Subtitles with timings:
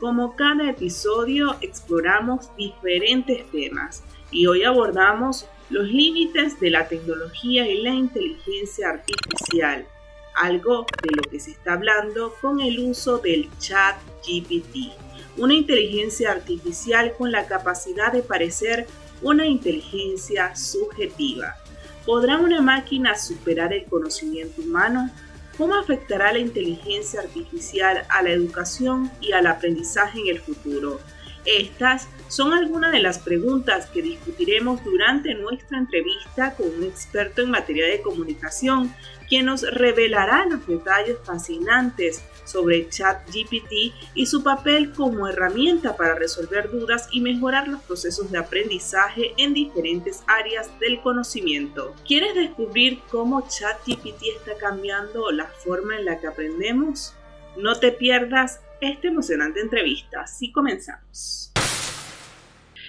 [0.00, 7.82] Como cada episodio exploramos diferentes temas y hoy abordamos los límites de la tecnología y
[7.82, 9.86] la inteligencia artificial,
[10.34, 14.90] algo de lo que se está hablando con el uso del chat GPT,
[15.36, 18.86] una inteligencia artificial con la capacidad de parecer
[19.20, 21.56] una inteligencia subjetiva.
[22.06, 25.10] ¿Podrá una máquina superar el conocimiento humano?
[25.60, 31.00] ¿Cómo afectará la inteligencia artificial a la educación y al aprendizaje en el futuro?
[31.44, 37.50] Estas son algunas de las preguntas que discutiremos durante nuestra entrevista con un experto en
[37.50, 38.94] materia de comunicación,
[39.28, 46.70] quien nos revelará los detalles fascinantes sobre ChatGPT y su papel como herramienta para resolver
[46.70, 51.94] dudas y mejorar los procesos de aprendizaje en diferentes áreas del conocimiento.
[52.06, 57.14] ¿Quieres descubrir cómo ChatGPT está cambiando la forma en la que aprendemos?
[57.56, 60.26] No te pierdas esta emocionante entrevista.
[60.26, 61.52] Si comenzamos.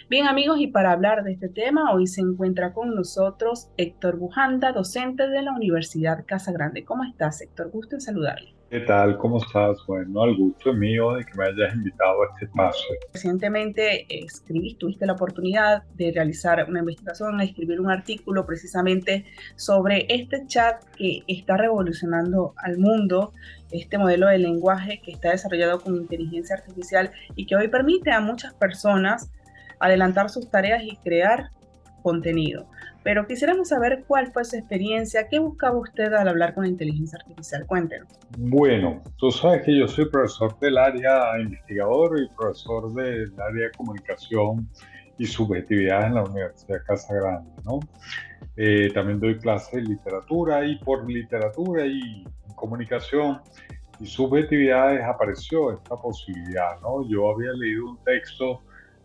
[0.10, 4.74] Bien amigos, y para hablar de este tema, hoy se encuentra con nosotros Héctor Bujanda,
[4.74, 6.84] docente de la Universidad Casa Grande.
[6.84, 7.72] ¿Cómo estás, Héctor?
[7.72, 8.61] Gusto en saludarle.
[8.72, 9.18] ¿Qué tal?
[9.18, 9.86] ¿Cómo estás?
[9.86, 12.96] Bueno, al gusto mío de que me hayas invitado a este espacio.
[13.14, 19.26] Recientemente escribiste, tuviste la oportunidad de realizar una investigación, escribir un artículo precisamente
[19.58, 23.34] sobre este chat que está revolucionando al mundo,
[23.72, 28.22] este modelo de lenguaje que está desarrollado con inteligencia artificial y que hoy permite a
[28.22, 29.34] muchas personas
[29.82, 31.52] adelantar sus tareas y crear
[32.04, 32.68] contenido.
[33.04, 37.18] Pero quisiéramos saber cuál fue su experiencia, qué buscaba usted al hablar con la inteligencia
[37.20, 37.66] artificial.
[37.66, 38.08] Cuéntenos.
[38.38, 43.72] Bueno, tú sabes que yo soy profesor del área investigador y profesor del área de
[43.72, 44.70] comunicación
[45.18, 47.80] y subjetividad en la Universidad Casa Grande, ¿no?
[48.56, 52.24] Eh, también doy clases de literatura y por literatura y
[52.56, 53.42] comunicación
[54.00, 57.08] y subjetividades apareció esta posibilidad, ¿no?
[57.08, 58.62] Yo había leído un texto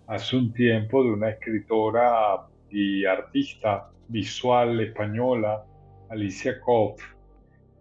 [0.07, 5.65] hace un tiempo de una escritora y artista visual española,
[6.11, 7.03] Alicia Koff,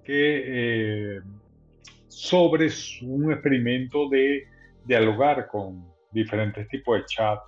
[0.03, 1.21] que eh,
[2.07, 2.69] sobre
[3.03, 4.47] un experimento de
[4.85, 7.39] dialogar con diferentes tipos de chat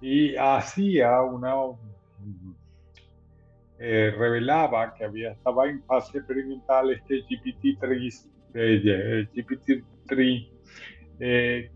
[0.00, 1.54] y hacía una
[3.78, 10.48] eh, revelaba que había estaba en fase experimental este GPT-3 eh, GPT-3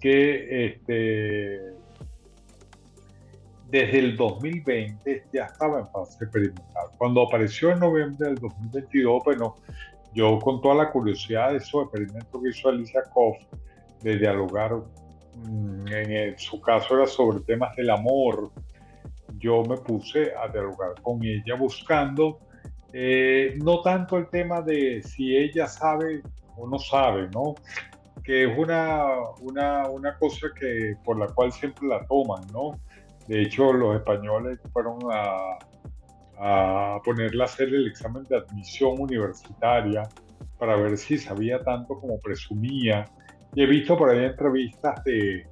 [0.00, 1.76] que este
[3.68, 6.86] desde el 2020 ya estaba en fase experimental.
[6.98, 9.56] Cuando apareció en noviembre del 2022, bueno,
[10.14, 13.36] yo con toda la curiosidad de esos experimentos que hizo Alicia Koff,
[14.02, 14.72] de dialogar,
[15.34, 18.50] mm, en su caso era sobre temas del amor,
[19.38, 22.38] yo me puse a dialogar con ella buscando
[22.92, 26.22] eh, no tanto el tema de si ella sabe
[26.56, 27.54] o no sabe, ¿no?
[28.24, 29.06] Que es una,
[29.40, 32.80] una, una cosa que, por la cual siempre la toman, ¿no?
[33.28, 35.58] De hecho, los españoles fueron a,
[36.38, 40.08] a ponerla a hacer el examen de admisión universitaria
[40.58, 43.04] para ver si sabía tanto como presumía.
[43.54, 45.46] Y he visto por ahí entrevistas de,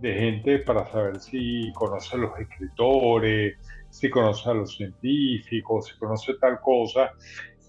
[0.00, 3.56] de gente para saber si conoce a los escritores,
[3.90, 7.10] si conoce a los científicos, si conoce tal cosa.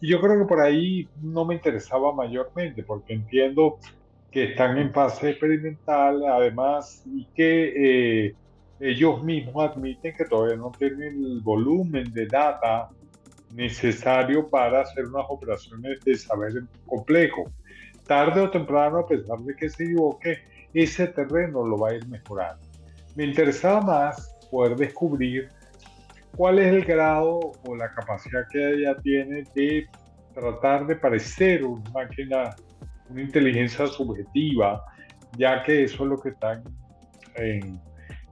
[0.02, 3.80] Y yo creo que por ahí no me interesaba mayormente, porque entiendo
[4.32, 8.36] que están en fase experimental, además, y que eh,
[8.80, 12.90] ellos mismos admiten que todavía no tienen el volumen de data
[13.54, 17.52] necesario para hacer unas operaciones de saber complejo.
[18.08, 20.38] Tarde o temprano, a pesar de que se equivoque,
[20.74, 22.66] ese terreno lo va a ir mejorando.
[23.16, 25.50] Me interesaba más poder descubrir
[26.36, 29.88] cuál es el grado o la capacidad que ella tiene de
[30.34, 32.56] tratar de parecer una máquina,
[33.10, 34.84] una inteligencia subjetiva,
[35.38, 36.64] ya que eso es lo que están
[37.36, 37.80] en,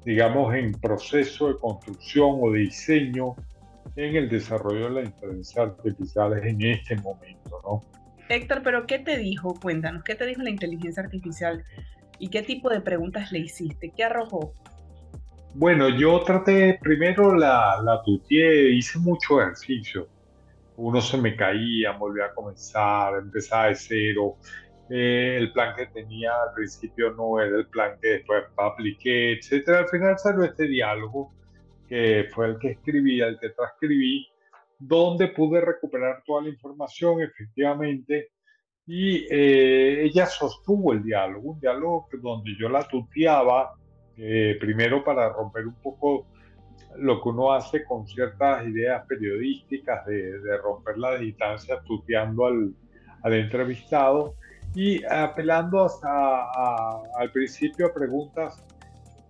[0.07, 3.35] digamos, en proceso de construcción o de diseño
[3.97, 7.81] en el desarrollo de la inteligencia artificial en este momento, ¿no?
[8.29, 9.59] Héctor, pero ¿qué te dijo?
[9.59, 11.61] Cuéntanos, ¿qué te dijo la inteligencia artificial
[12.19, 13.91] y qué tipo de preguntas le hiciste?
[13.97, 14.53] ¿Qué arrojó?
[15.55, 20.07] Bueno, yo traté, primero la, la tuteé, hice mucho ejercicio.
[20.77, 24.37] Uno se me caía, volvía a comenzar, empezaba de cero.
[24.89, 29.69] Eh, el plan que tenía al principio no era el plan que después apliqué, etc.
[29.69, 31.33] Al final salió este diálogo
[31.87, 34.27] que fue el que escribí, el que transcribí,
[34.79, 38.29] donde pude recuperar toda la información efectivamente
[38.85, 43.73] y eh, ella sostuvo el diálogo, un diálogo donde yo la tuteaba,
[44.15, 46.27] eh, primero para romper un poco
[46.97, 52.73] lo que uno hace con ciertas ideas periodísticas de, romper la distancia tuteando al,
[53.23, 54.35] al entrevistado
[54.77, 56.07] y apelando hasta
[57.17, 58.63] al principio a preguntas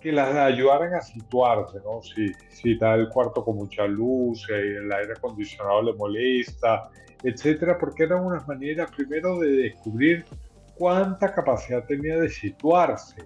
[0.01, 2.01] que las ayudaran a situarse, ¿no?
[2.01, 6.89] Si, si está el cuarto con mucha luz, el aire acondicionado le molesta,
[7.23, 10.25] etcétera, porque eran unas maneras primero de descubrir
[10.75, 13.23] cuánta capacidad tenía de situarse,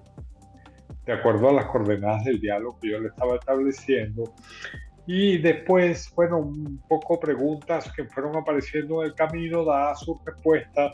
[1.07, 4.31] de acuerdo a las coordenadas del diálogo que yo le estaba estableciendo.
[5.07, 10.94] Y después, bueno, un poco preguntas que fueron apareciendo en el camino, dadas sus respuestas,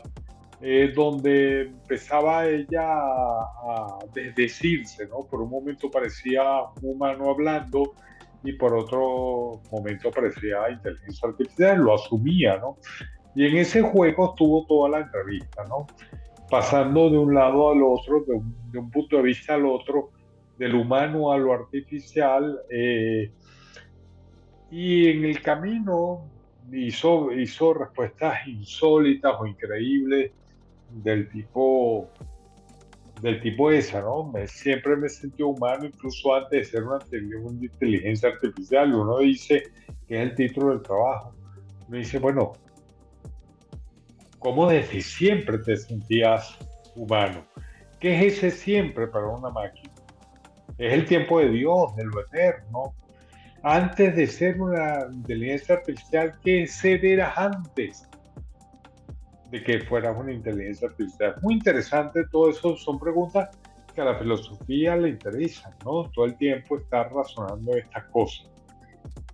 [0.60, 5.24] eh, donde empezaba ella a, desdecirse, ¿no?
[5.24, 6.42] Por un momento parecía
[6.82, 7.94] un humano hablando
[8.42, 12.76] y por otro momento parecía inteligencia artificial, lo asumía, ¿no?
[13.36, 15.86] Y en ese juego estuvo toda la entrevista, ¿no?
[16.50, 20.10] Pasando de un lado al otro, de un, punto de vista al otro,
[20.58, 23.30] del humano a lo artificial, eh,
[24.72, 26.28] y en el camino
[26.72, 30.32] hizo, hizo respuestas insólitas o increíbles
[30.90, 32.10] del tipo
[33.20, 34.24] del tipo esa, ¿no?
[34.24, 36.98] Me, siempre me sentí humano, incluso antes de ser una,
[37.60, 38.94] inteligencia artificial.
[38.94, 39.64] Uno dice
[40.06, 41.34] que es el título del trabajo.
[41.88, 42.52] Uno dice, bueno,
[44.38, 46.56] ¿cómo desde siempre te sentías
[46.94, 47.44] humano?
[48.00, 49.92] ¿Qué es ese siempre para una máquina?
[50.76, 52.94] Es el tiempo de Dios, de lo eterno.
[53.64, 58.08] Antes de ser una inteligencia artificial, ¿qué ser antes?
[59.50, 61.36] De que fuera una inteligencia artificial.
[61.42, 63.48] Muy interesante, todo eso son preguntas
[63.94, 66.10] que a la filosofía le interesan, ¿no?
[66.10, 68.46] Todo el tiempo estar razonando estas cosas.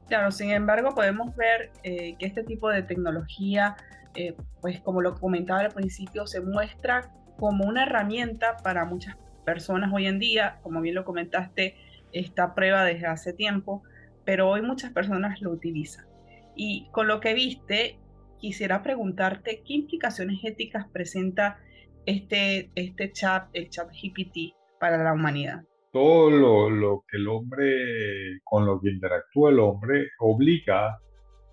[0.09, 3.77] Claro, sin embargo, podemos ver eh, que este tipo de tecnología,
[4.15, 9.91] eh, pues como lo comentaba al principio, se muestra como una herramienta para muchas personas
[9.93, 11.77] hoy en día, como bien lo comentaste,
[12.13, 13.83] esta prueba desde hace tiempo,
[14.25, 16.07] pero hoy muchas personas lo utilizan.
[16.55, 17.99] Y con lo que viste,
[18.45, 21.59] quisiera preguntarte qué implicaciones éticas presenta
[22.05, 25.63] este, este chat, el chat GPT, para la humanidad.
[25.91, 30.99] Todo lo, que el hombre, con lo que interactúa el hombre, obliga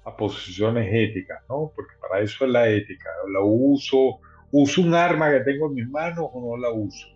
[0.03, 1.71] a posiciones éticas, ¿no?
[1.73, 3.09] Porque para eso es la ética.
[3.31, 4.19] La uso,
[4.51, 7.07] uso un arma que tengo en mis manos o no la uso.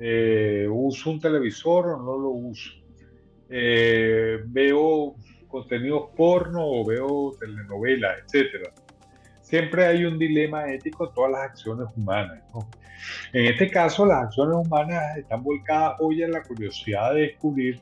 [0.00, 2.72] Eh, uso un televisor o no lo uso.
[3.48, 5.14] Eh, veo
[5.46, 8.72] contenidos porno o veo telenovelas, etcétera
[9.54, 12.42] siempre hay un dilema ético en todas las acciones humanas.
[13.32, 17.80] En este caso, las acciones humanas están volcadas hoy en la curiosidad de descubrir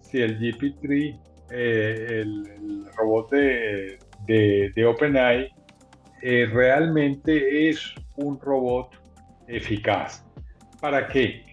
[0.00, 1.20] si el GP3,
[1.50, 5.48] eh, el, robot de, de, OpenAI,
[6.22, 8.90] eh, realmente es un robot
[9.46, 10.26] eficaz.
[10.80, 11.44] ¿Para qué?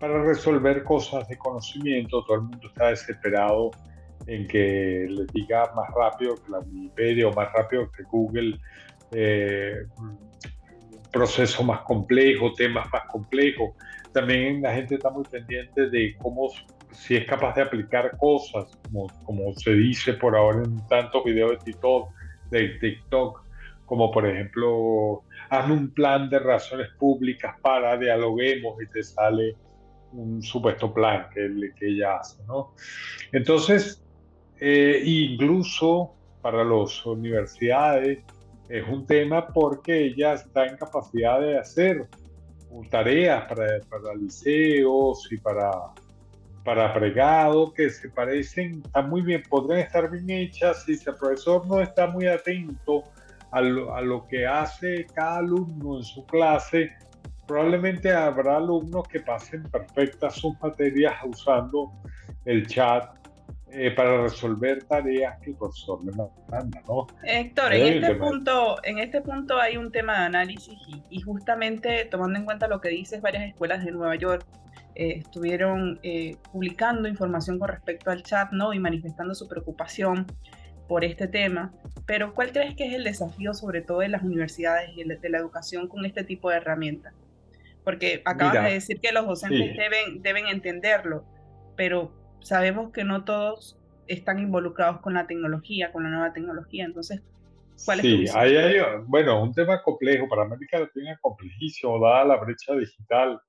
[0.00, 2.24] Para resolver cosas de conocimiento.
[2.24, 3.70] Todo el mundo está desesperado
[4.26, 8.58] en que les diga más rápido que la Wikipedia o más rápido que Google
[9.12, 9.86] eh,
[11.12, 13.74] proceso más complejo, temas más complejos.
[14.12, 16.50] También la gente está muy pendiente de cómo,
[16.92, 18.78] si es capaz de aplicar cosas,
[19.24, 22.10] como, se dice por ahora en tantos videos de TikTok,
[22.50, 23.44] de TikTok,
[23.84, 29.54] como por ejemplo, hazme un plan de relaciones públicas para dialoguemos y te sale
[30.12, 31.48] un supuesto plan que,
[31.78, 32.74] que ella hace, ¿no?
[33.32, 34.02] Entonces,
[34.60, 38.20] eh, incluso para las universidades,
[38.68, 42.08] es un tema porque ella está en capacidad de hacer
[42.90, 45.70] tareas para, para liceos y para,
[46.64, 51.66] para pregado que se parecen, están muy bien, podrían estar bien hechas si el profesor
[51.66, 53.04] no está muy atento
[53.50, 56.92] a lo, a lo que hace cada alumno en su clase,
[57.46, 61.92] probablemente habrá alumnos que pasen perfectas sus materias usando
[62.44, 63.16] el chat
[63.72, 67.08] eh, para resolver tareas que el profesor le manda, ¿no?
[67.24, 70.78] Héctor, en este, punto, en este punto hay un tema de análisis
[71.10, 74.46] y, justamente tomando en cuenta lo que dices varias escuelas de Nueva York,
[74.94, 78.72] eh, estuvieron eh, publicando información con respecto al chat, ¿no?
[78.72, 80.26] Y manifestando su preocupación
[80.86, 81.72] por este tema.
[82.06, 85.38] Pero ¿cuál crees que es el desafío, sobre todo en las universidades y de la
[85.38, 87.14] educación, con este tipo de herramientas?
[87.82, 91.24] Porque acabas de decir que los docentes deben, deben entenderlo,
[91.76, 96.84] pero sabemos que no todos están involucrados con la tecnología, con la nueva tecnología.
[96.84, 97.22] Entonces,
[97.84, 102.36] ¿cuál es tu hay, hay, bueno, un tema complejo, para América Latina complejísimo, dada la
[102.36, 103.40] brecha digital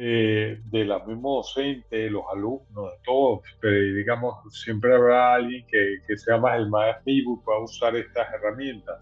[0.00, 3.40] eh, de la misma docente, los alumnos, de todos.
[3.60, 7.96] Pero, digamos, siempre habrá alguien que, que sea más el más vivo y pueda usar
[7.96, 9.00] estas herramientas.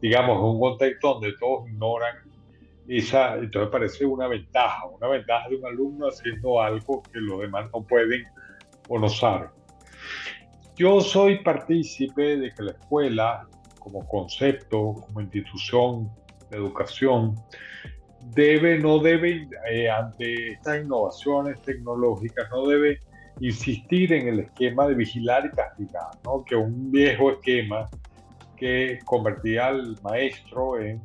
[0.00, 2.16] Digamos, en un contexto donde todos ignoran
[2.88, 7.70] esa, entonces parece una ventaja, una ventaja de un alumno haciendo algo que los demás
[7.72, 8.24] no pueden
[8.88, 9.48] o no saben.
[10.76, 16.10] Yo soy partícipe de que la escuela, como concepto, como institución
[16.50, 17.34] de educación,
[18.34, 23.00] debe, no debe, eh, ante estas innovaciones tecnológicas, no debe
[23.40, 26.44] insistir en el esquema de vigilar y castigar, ¿no?
[26.44, 27.88] que un viejo esquema
[28.56, 31.02] que convertía al maestro en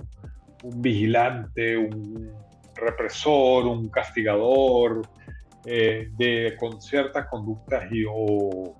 [0.63, 2.31] un vigilante, un
[2.75, 5.01] represor, un castigador,
[5.65, 8.75] eh, de, con ciertas conductas y, o,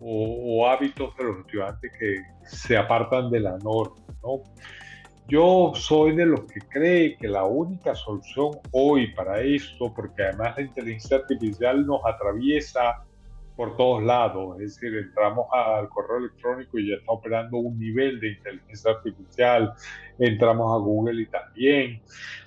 [0.00, 3.96] o, hábitos de los estudiantes que se apartan de la norma.
[4.22, 4.42] ¿no?
[5.28, 10.56] Yo soy de los que cree que la única solución hoy para esto, porque además
[10.56, 13.04] la inteligencia artificial nos atraviesa
[13.62, 18.18] por todos lados, es decir, entramos al correo electrónico y ya está operando un nivel
[18.18, 19.72] de inteligencia artificial,
[20.18, 22.02] entramos a Google y también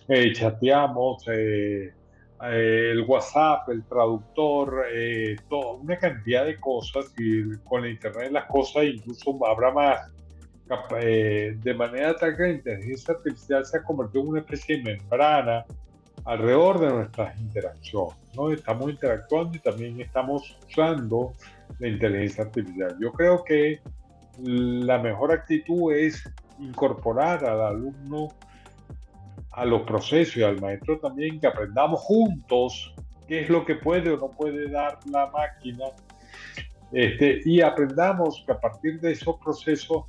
[0.09, 1.93] eh, chateamos, eh,
[2.43, 4.87] eh, el WhatsApp, el traductor,
[5.47, 10.11] toda una cantidad de cosas y con la Internet las cosas incluso habrá más.
[10.99, 15.65] de manera tal que la inteligencia artificial se ha convertido en una especie de membrana
[16.25, 18.15] alrededor de nuestras interacciones.
[18.35, 18.51] ¿no?
[18.51, 21.33] Estamos interactuando y también estamos usando
[21.79, 22.97] la inteligencia artificial.
[22.99, 23.79] Yo creo que
[24.43, 26.27] la mejor actitud es
[26.59, 28.29] incorporar al alumno
[29.51, 32.93] a los procesos y al maestro también, que aprendamos juntos
[33.27, 35.85] qué es lo que puede o no puede dar la máquina
[36.91, 40.03] este, y aprendamos que a partir de esos procesos,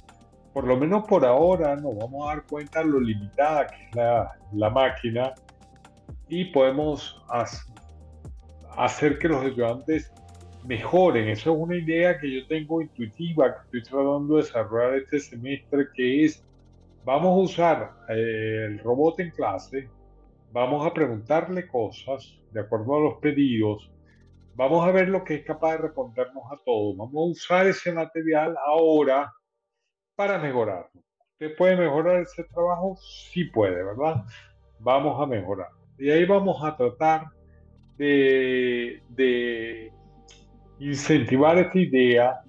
[0.53, 4.37] por lo menos por ahora, nos vamos a dar cuenta lo limitada que es la,
[4.53, 5.33] la máquina
[6.29, 7.23] y podemos
[8.77, 10.13] hacer que los estudiantes
[10.65, 11.29] mejoren.
[11.29, 15.87] Esa es una idea que yo tengo intuitiva, que estoy tratando de desarrollar este semestre,
[15.95, 16.45] que es,
[17.05, 19.89] vamos a usar eh, el robot en clase,
[20.53, 23.91] vamos a preguntarle cosas de acuerdo a los pedidos,
[24.55, 27.93] vamos a ver lo que es capaz de respondernos a todos, vamos a usar ese
[27.93, 29.33] material ahora
[30.17, 30.91] para mejorarlo.
[31.33, 32.97] ¿Usted puede mejorar ese trabajo?
[32.97, 34.25] Sí puede, ¿verdad?
[34.79, 35.69] Vamos a mejorar.
[35.99, 37.27] Y ahí vamos a tratar
[37.97, 39.93] de,
[40.79, 42.41] incentivar esta idea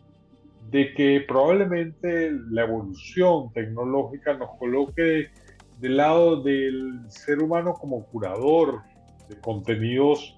[0.69, 5.29] de que probablemente la evolución tecnológica nos coloque
[5.79, 8.81] del lado del ser humano como curador
[9.29, 10.37] de contenidos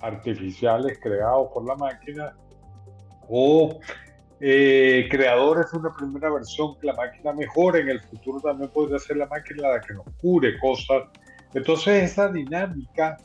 [0.00, 2.34] artificiales creados por la máquina
[3.28, 3.78] o
[4.40, 7.80] eh, creadores de una primera versión que la máquina mejore.
[7.82, 11.04] En el futuro también podría ser la máquina la que nos cure cosas
[11.54, 13.16] entonces esa dinámica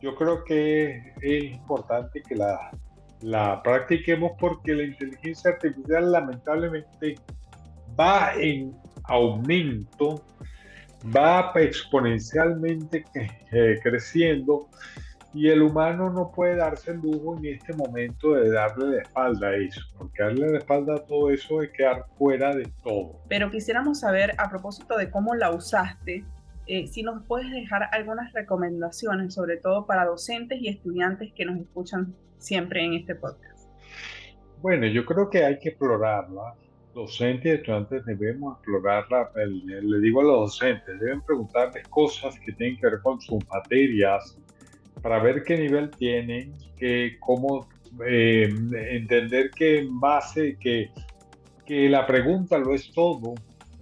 [0.00, 7.16] yo creo que es importante que la, practiquemos porque la inteligencia artificial lamentablemente
[7.98, 10.24] va en aumento,
[11.14, 13.04] va exponencialmente
[13.50, 14.68] eh, creciendo
[15.34, 19.48] y el humano no puede darse el lujo en este momento de darle la espalda
[19.48, 23.20] a eso, porque darle la espalda a todo eso es quedar fuera de todo.
[23.28, 26.24] Pero quisiéramos saber a propósito de cómo la usaste,
[26.68, 31.58] eh, si nos puedes dejar algunas recomendaciones, sobre todo para docentes y estudiantes que nos
[31.58, 33.70] escuchan siempre en este podcast.
[34.60, 36.54] Bueno, yo creo que hay que explorarla.
[36.94, 39.30] Docentes y estudiantes debemos explorarla.
[39.34, 44.36] Le digo a los docentes, deben preguntarles cosas que tienen que ver con sus materias
[45.00, 47.66] para ver qué nivel tienen, que, cómo
[48.06, 48.46] eh,
[48.90, 50.90] entender que en base, que,
[51.64, 53.34] que la pregunta lo es todo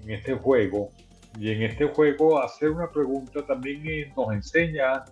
[0.05, 0.91] en este juego
[1.39, 5.05] y en este juego hacer una pregunta también nos enseña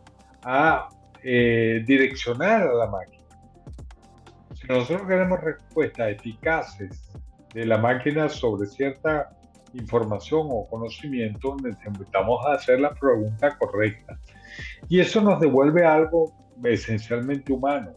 [0.43, 0.89] a
[1.23, 3.25] eh, direccionar a la máquina.
[4.55, 7.13] Si nosotros queremos respuestas eficaces
[7.53, 9.37] de la máquina sobre cierta
[9.75, 14.19] información o conocimiento, necesitamos hacer la pregunta correcta.
[14.89, 17.93] Y eso nos devuelve algo esencialmente humano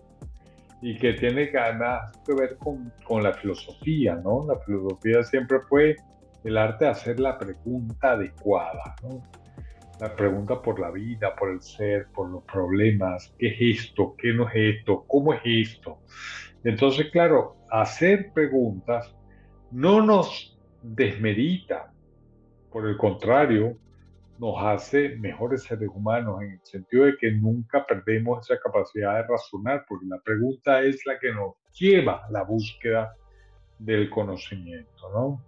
[0.81, 4.46] y que tiene además que ver con, con la filosofía, ¿no?
[4.48, 5.96] La filosofía siempre fue
[6.47, 8.95] el arte de hacer la pregunta adecuada.
[9.99, 14.31] la pregunta por la vida, por el ser, por los problemas, qué es esto, qué
[14.31, 15.99] no es esto, cómo es esto.
[16.63, 19.13] Entonces, claro, hacer preguntas
[19.71, 21.91] no nos desmerita,
[22.71, 23.75] por el contrario,
[24.37, 29.27] nos hace mejores seres humanos en el sentido de que nunca perdemos esa capacidad de
[29.27, 33.15] razonar, porque la pregunta es la que nos lleva a la búsqueda
[33.79, 35.46] del conocimiento, ¿no?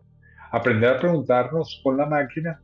[0.52, 2.60] Aprender a preguntarnos con la máquina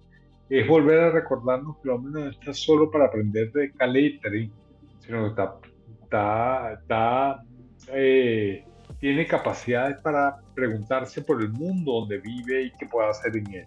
[0.49, 4.49] es volver a recordarnos que el hombre no está solo para aprender de caletre,
[4.99, 5.55] sino que está,
[6.03, 7.43] está, está
[8.99, 13.65] tiene capacidades para preguntarse por el mundo donde vive y qué puede hacer en él.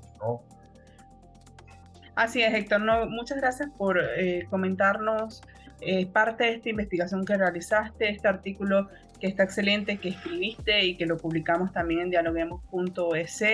[2.14, 2.80] Así es, Héctor.
[2.80, 5.42] No, muchas gracias por eh, comentarnos
[5.80, 8.88] eh, parte de esta investigación que realizaste, este artículo
[9.20, 13.44] que está excelente, que escribiste y que lo publicamos también en dialoguemos.es.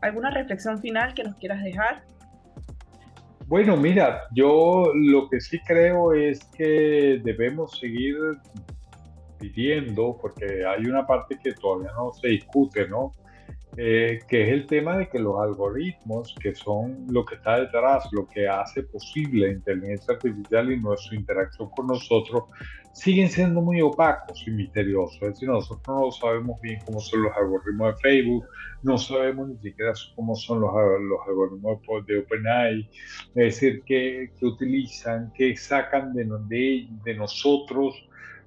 [0.00, 2.02] ¿Alguna reflexión final que nos quieras dejar?
[3.46, 8.16] Bueno, mira, yo lo que sí creo es que debemos seguir
[9.38, 13.12] pidiendo, porque hay una parte que todavía no se discute, ¿no?
[13.76, 18.08] Eh, que es el tema de que los algoritmos, que son lo que está detrás,
[18.12, 22.44] lo que hace posible la inteligencia artificial y nuestra interacción con nosotros,
[22.94, 25.16] siguen siendo muy opacos y misteriosos.
[25.20, 28.46] Es decir, nosotros no sabemos bien cómo son los algoritmos de Facebook,
[28.84, 30.70] no sabemos ni siquiera cómo son los,
[31.26, 32.88] algoritmos de OpenAI,
[33.34, 37.96] es decir, qué, utilizan, qué sacan de, nosotros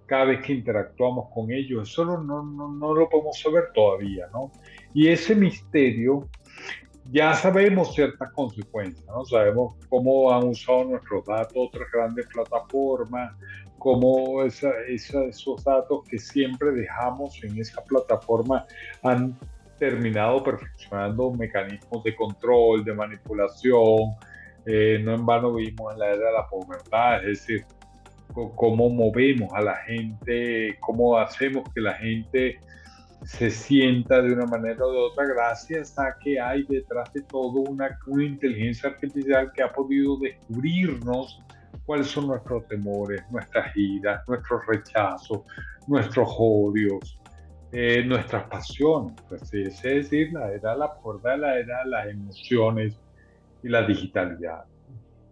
[0.05, 1.89] cada vez que interactuamos con ellos.
[1.89, 4.53] Eso no, lo podemos saber todavía, ¿no?
[4.93, 6.27] Y ese misterio,
[7.11, 9.23] ya sabemos ciertas consecuencias, ¿no?
[9.25, 13.33] Sabemos cómo han usado nuestros datos otras grandes plataformas,
[13.77, 18.65] cómo esa, esos datos que siempre dejamos en esa plataforma
[19.03, 19.37] han
[19.77, 24.15] terminado perfeccionando mecanismos de control, de manipulación.
[24.65, 27.65] Eh, no en vano vimos en la era de la pobreza, es decir,
[28.55, 32.59] cómo movemos a la gente, cómo hacemos que la gente
[33.27, 37.59] se sienta de una manera o de otra gracias a que hay detrás de todo
[37.59, 41.43] una, una inteligencia artificial que ha podido descubrirnos
[41.85, 45.41] cuáles son nuestros temores, nuestras iras, nuestros rechazos,
[45.87, 47.19] nuestros odios,
[47.73, 49.13] eh, nuestras pasiones.
[49.27, 52.97] Pues, es decir, la era la puerta la era las emociones
[53.61, 54.63] y la digitalidad.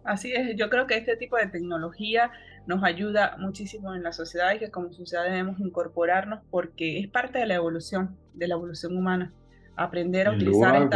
[0.04, 2.30] Así es, yo creo que este tipo de tecnología
[2.66, 7.38] nos ayuda muchísimo en la sociedad y que como sociedad debemos incorporarnos porque es parte
[7.38, 9.32] de la evolución, de la evolución humana,
[9.76, 10.88] aprender a utilizar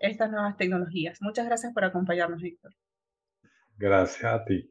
[0.00, 1.18] estas nuevas tecnologías.
[1.20, 2.72] Muchas gracias por acompañarnos, Víctor.
[3.76, 4.70] Gracias a ti.